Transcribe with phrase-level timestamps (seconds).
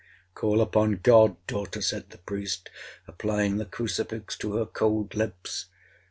[0.33, 2.71] '—'Call upon God, daughter!' said the priest,
[3.07, 5.67] applying the crucifix to her cold lips.